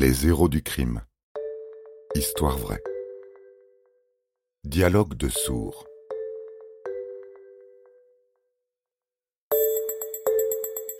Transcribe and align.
Les 0.00 0.26
héros 0.26 0.48
du 0.48 0.62
crime. 0.62 1.02
Histoire 2.14 2.56
vraie. 2.56 2.82
Dialogue 4.64 5.12
de 5.12 5.28
sourds. 5.28 5.84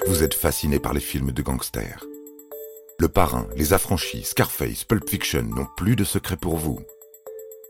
Vous 0.07 0.23
êtes 0.23 0.35
fasciné 0.35 0.79
par 0.79 0.93
les 0.93 1.01
films 1.01 1.33
de 1.33 1.41
gangsters. 1.41 2.05
Le 2.99 3.09
Parrain, 3.09 3.49
Les 3.57 3.73
Affranchis, 3.73 4.25
Scarface, 4.25 4.85
Pulp 4.85 5.09
Fiction 5.09 5.45
n'ont 5.45 5.69
plus 5.79 5.97
de 5.97 6.05
secret 6.05 6.37
pour 6.37 6.59
vous. 6.59 6.79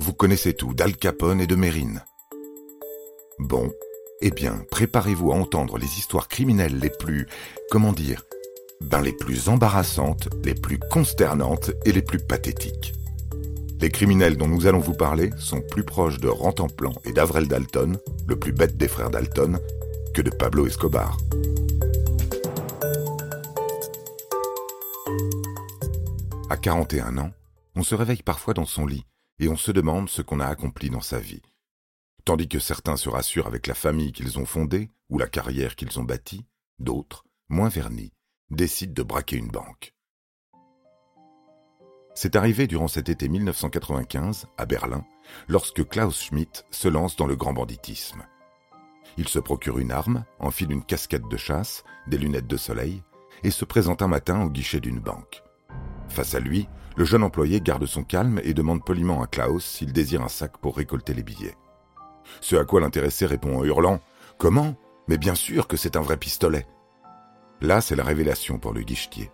Vous 0.01 0.13
connaissez 0.13 0.55
tout 0.55 0.75
d'Al 0.75 0.97
Capone 0.97 1.41
et 1.41 1.47
de 1.47 1.55
Mérine. 1.55 2.03
Bon, 3.39 3.71
eh 4.21 4.33
bien, 4.33 4.65
préparez-vous 4.73 5.31
à 5.31 5.37
entendre 5.37 5.79
les 5.79 5.97
histoires 5.97 6.27
criminelles 6.27 6.81
les 6.81 6.91
plus, 6.91 7.29
comment 7.71 7.93
dire, 7.93 8.25
ben 8.81 9.01
les 9.01 9.13
plus 9.13 9.49
embarrassantes, 9.49 10.29
les 10.45 10.55
plus 10.55 10.79
consternantes 10.79 11.71
et 11.85 11.93
les 11.93 12.03
plus 12.03 12.19
pathétiques. 12.19 12.95
Les 13.81 13.91
criminels 13.91 14.37
dont 14.37 14.49
nous 14.49 14.67
allons 14.67 14.79
vous 14.79 14.95
parler 14.95 15.31
sont 15.39 15.61
plus 15.61 15.85
proches 15.85 16.19
de 16.19 16.29
Rantanplan 16.29 16.93
et 17.05 17.13
d'Avrel 17.13 17.49
Dalton, 17.49 17.99
le 18.27 18.39
plus 18.39 18.53
bête 18.53 18.77
des 18.77 18.89
frères 18.89 19.11
Dalton, 19.11 19.59
que 20.13 20.23
de 20.23 20.31
Pablo 20.31 20.67
Escobar. 20.67 21.17
À 26.51 26.57
41 26.57 27.17
ans, 27.19 27.31
on 27.77 27.83
se 27.83 27.95
réveille 27.95 28.23
parfois 28.23 28.55
dans 28.55 28.67
son 28.67 28.87
lit 28.87 29.07
et 29.39 29.49
on 29.49 29.57
se 29.57 29.71
demande 29.71 30.11
ce 30.11 30.21
qu'on 30.21 30.41
a 30.41 30.47
accompli 30.47 30.91
dans 30.91 31.01
sa 31.01 31.19
vie. 31.19 31.43
Tandis 32.25 32.49
que 32.49 32.59
certains 32.59 32.97
se 32.97 33.09
rassurent 33.09 33.47
avec 33.47 33.67
la 33.67 33.75
famille 33.75 34.13
qu'ils 34.13 34.39
ont 34.39 34.45
fondée 34.45 34.91
ou 35.09 35.19
la 35.19 35.27
carrière 35.27 35.75
qu'ils 35.75 35.99
ont 35.99 36.05
bâtie, 36.05 36.45
d'autres, 36.79 37.25
moins 37.49 37.69
vernis, 37.69 38.13
décident 38.51 38.95
de 38.95 39.03
braquer 39.03 39.37
une 39.37 39.49
banque. 39.49 39.95
C'est 42.15 42.37
arrivé 42.37 42.67
durant 42.67 42.89
cet 42.89 43.09
été 43.09 43.29
1995, 43.29 44.47
à 44.59 44.67
Berlin, 44.67 45.05
lorsque 45.49 45.87
Klaus 45.89 46.21
Schmidt 46.21 46.65
se 46.71 46.89
lance 46.89 47.17
dans 47.17 47.27
le 47.27 47.37
grand 47.37 47.53
banditisme. 47.53 48.25
Il 49.17 49.29
se 49.29 49.39
procure 49.39 49.79
une 49.79 49.93
arme, 49.93 50.25
enfile 50.39 50.73
une 50.73 50.85
casquette 50.85 51.29
de 51.29 51.37
chasse, 51.37 51.85
des 52.09 52.19
lunettes 52.19 52.47
de 52.47 52.57
soleil, 52.57 53.03
et 53.43 53.51
se 53.51 53.65
présente 53.65 54.03
un 54.03 54.09
matin 54.09 54.43
au 54.43 54.51
guichet 54.51 54.81
d'une 54.81 55.01
banque. 55.01 55.43
Face 56.09 56.35
à 56.35 56.41
lui, 56.41 56.69
le 56.97 57.05
jeune 57.05 57.23
employé 57.23 57.61
garde 57.61 57.87
son 57.87 58.03
calme 58.03 58.41
et 58.43 58.53
demande 58.53 58.85
poliment 58.85 59.23
à 59.23 59.27
Klaus 59.27 59.65
s'il 59.65 59.93
désire 59.93 60.23
un 60.23 60.29
sac 60.29 60.59
pour 60.59 60.77
récolter 60.77 61.15
les 61.15 61.23
billets. 61.23 61.57
Ce 62.41 62.57
à 62.57 62.65
quoi 62.65 62.81
l'intéressé 62.81 63.27
répond 63.27 63.59
en 63.59 63.65
hurlant 63.65 64.01
Comment? 64.39 64.75
Mais 65.09 65.19
bien 65.19 65.35
sûr 65.35 65.67
que 65.67 65.77
c'est 65.77 65.97
un 65.97 66.03
vrai 66.03 66.17
pistolet. 66.17 66.67
Là, 67.61 67.81
c'est 67.81 67.97
la 67.97 68.05
révélation 68.05 68.59
pour 68.59 68.73
le 68.73 68.83
guichetier. 68.83 69.31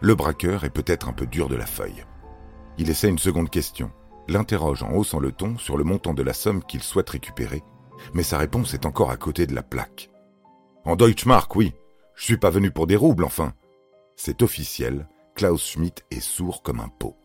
Le 0.00 0.14
braqueur 0.14 0.64
est 0.64 0.70
peut-être 0.70 1.08
un 1.08 1.12
peu 1.12 1.26
dur 1.26 1.48
de 1.48 1.56
la 1.56 1.66
feuille. 1.66 2.04
Il 2.78 2.90
essaie 2.90 3.08
une 3.08 3.18
seconde 3.18 3.50
question, 3.50 3.90
l'interroge 4.28 4.82
en 4.82 4.92
haussant 4.92 5.20
le 5.20 5.32
ton 5.32 5.58
sur 5.58 5.76
le 5.76 5.84
montant 5.84 6.14
de 6.14 6.22
la 6.22 6.32
somme 6.32 6.62
qu'il 6.64 6.82
souhaite 6.82 7.10
récupérer, 7.10 7.62
mais 8.12 8.22
sa 8.22 8.38
réponse 8.38 8.74
est 8.74 8.86
encore 8.86 9.10
à 9.10 9.16
côté 9.16 9.46
de 9.46 9.54
la 9.54 9.62
plaque. 9.62 10.10
En 10.84 10.96
Deutschmark, 10.96 11.54
oui. 11.56 11.72
Je 12.14 12.24
suis 12.24 12.36
pas 12.36 12.50
venu 12.50 12.70
pour 12.70 12.86
des 12.86 12.96
roubles, 12.96 13.24
enfin. 13.24 13.54
C'est 14.16 14.42
officiel, 14.42 15.08
Klaus 15.34 15.64
Schmidt 15.64 16.04
est 16.12 16.20
sourd 16.20 16.62
comme 16.62 16.78
un 16.78 16.88
pot. 16.88 17.16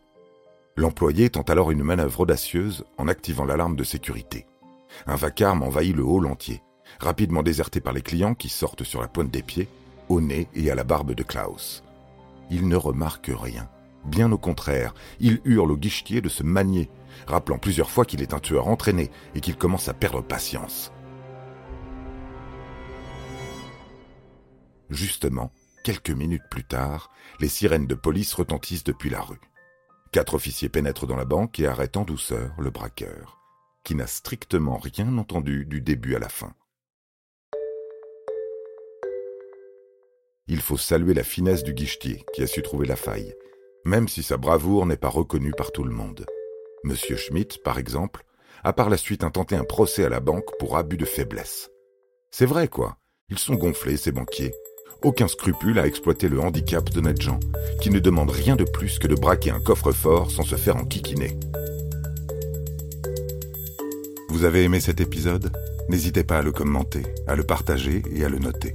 L'employé 0.76 1.30
tente 1.30 1.50
alors 1.50 1.70
une 1.70 1.84
manœuvre 1.84 2.20
audacieuse 2.20 2.84
en 2.98 3.06
activant 3.06 3.44
l'alarme 3.44 3.76
de 3.76 3.84
sécurité. 3.84 4.46
Un 5.06 5.14
vacarme 5.14 5.62
envahit 5.62 5.94
le 5.94 6.02
hall 6.02 6.26
entier, 6.26 6.62
rapidement 6.98 7.42
déserté 7.42 7.80
par 7.80 7.92
les 7.92 8.02
clients 8.02 8.34
qui 8.34 8.48
sortent 8.48 8.82
sur 8.82 9.00
la 9.00 9.08
pointe 9.08 9.30
des 9.30 9.42
pieds, 9.42 9.68
au 10.10 10.20
nez 10.20 10.48
et 10.54 10.70
à 10.70 10.74
la 10.74 10.84
barbe 10.84 11.12
de 11.12 11.22
Klaus. 11.22 11.82
Il 12.50 12.68
ne 12.68 12.76
remarque 12.76 13.30
rien. 13.32 13.70
Bien 14.04 14.30
au 14.32 14.38
contraire, 14.38 14.92
il 15.20 15.40
hurle 15.44 15.72
au 15.72 15.76
guichetier 15.76 16.20
de 16.20 16.28
se 16.28 16.42
manier, 16.42 16.90
rappelant 17.26 17.58
plusieurs 17.58 17.90
fois 17.90 18.04
qu'il 18.04 18.20
est 18.20 18.34
un 18.34 18.40
tueur 18.40 18.68
entraîné 18.68 19.10
et 19.34 19.40
qu'il 19.40 19.56
commence 19.56 19.88
à 19.88 19.94
perdre 19.94 20.20
patience. 20.20 20.92
Justement, 24.90 25.52
quelques 25.84 26.10
minutes 26.10 26.48
plus 26.50 26.64
tard, 26.64 27.10
les 27.38 27.48
sirènes 27.48 27.86
de 27.86 27.94
police 27.94 28.34
retentissent 28.34 28.84
depuis 28.84 29.08
la 29.08 29.22
rue. 29.22 29.40
Quatre 30.12 30.34
officiers 30.34 30.68
pénètrent 30.68 31.06
dans 31.06 31.16
la 31.16 31.24
banque 31.24 31.60
et 31.60 31.66
arrêtent 31.66 31.96
en 31.96 32.04
douceur 32.04 32.52
le 32.58 32.70
braqueur 32.70 33.40
qui 33.84 33.94
n'a 33.94 34.06
strictement 34.06 34.78
rien 34.78 35.16
entendu 35.18 35.64
du 35.64 35.80
début 35.80 36.14
à 36.14 36.18
la 36.18 36.28
fin. 36.28 36.52
Il 40.52 40.60
faut 40.60 40.76
saluer 40.76 41.14
la 41.14 41.22
finesse 41.22 41.62
du 41.62 41.72
guichetier 41.72 42.24
qui 42.34 42.42
a 42.42 42.46
su 42.48 42.60
trouver 42.60 42.84
la 42.84 42.96
faille, 42.96 43.34
même 43.84 44.08
si 44.08 44.24
sa 44.24 44.36
bravoure 44.36 44.84
n'est 44.84 44.96
pas 44.96 45.08
reconnue 45.08 45.52
par 45.56 45.70
tout 45.70 45.84
le 45.84 45.92
monde. 45.92 46.26
Monsieur 46.82 47.16
Schmidt, 47.16 47.60
par 47.62 47.78
exemple, 47.78 48.24
a 48.64 48.72
par 48.72 48.90
la 48.90 48.96
suite 48.96 49.22
intenté 49.22 49.54
un 49.54 49.62
procès 49.62 50.04
à 50.04 50.08
la 50.08 50.18
banque 50.18 50.50
pour 50.58 50.76
abus 50.76 50.96
de 50.96 51.04
faiblesse. 51.04 51.70
C'est 52.32 52.46
vrai, 52.46 52.66
quoi. 52.66 52.96
Ils 53.28 53.38
sont 53.38 53.54
gonflés, 53.54 53.96
ces 53.96 54.10
banquiers. 54.10 54.52
Aucun 55.04 55.28
scrupule 55.28 55.78
à 55.78 55.86
exploiter 55.86 56.28
le 56.28 56.40
handicap 56.40 56.90
d'honnêtes 56.90 57.22
gens, 57.22 57.38
qui 57.80 57.90
ne 57.90 58.00
demandent 58.00 58.32
rien 58.32 58.56
de 58.56 58.64
plus 58.64 58.98
que 58.98 59.06
de 59.06 59.14
braquer 59.14 59.52
un 59.52 59.60
coffre-fort 59.60 60.32
sans 60.32 60.42
se 60.42 60.56
faire 60.56 60.76
enquiquiner. 60.76 61.38
Vous 64.28 64.42
avez 64.42 64.64
aimé 64.64 64.80
cet 64.80 65.00
épisode? 65.00 65.52
N'hésitez 65.88 66.24
pas 66.24 66.38
à 66.38 66.42
le 66.42 66.50
commenter, 66.50 67.04
à 67.28 67.36
le 67.36 67.44
partager 67.44 68.02
et 68.12 68.24
à 68.24 68.28
le 68.28 68.40
noter. 68.40 68.74